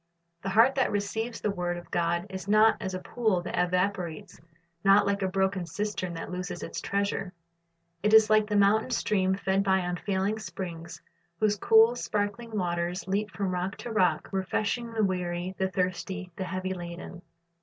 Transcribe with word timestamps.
The 0.41 0.49
heart 0.49 0.73
that 0.73 0.89
receives 0.91 1.41
the 1.41 1.51
word 1.51 1.77
of 1.77 1.91
God 1.91 2.25
is 2.31 2.47
not 2.47 2.75
as 2.81 2.95
a 2.95 2.99
pool 2.99 3.43
that 3.43 3.55
evaporates, 3.55 4.41
not 4.83 5.05
like 5.05 5.21
a 5.21 5.27
broken 5.27 5.63
cistern 5.67 6.15
that 6.15 6.31
loses 6.31 6.63
its 6.63 6.81
treasure. 6.81 7.33
It 8.01 8.11
is 8.11 8.27
like 8.27 8.47
the 8.47 8.55
mountain 8.55 8.89
stream 8.89 9.35
fed 9.35 9.63
by 9.63 9.77
unfailing 9.77 10.39
springs, 10.39 11.03
whose 11.39 11.55
cool, 11.55 11.95
sparkling 11.95 12.57
waters 12.57 13.07
leap 13.07 13.29
from 13.29 13.51
rock 13.51 13.77
to 13.77 13.91
rock, 13.91 14.27
refreshing 14.31 14.91
the 14.91 15.03
weary, 15.03 15.53
the 15.59 15.69
thirsty, 15.69 16.31
the 16.35 16.45
heavy 16.45 16.73
laden. 16.73 17.21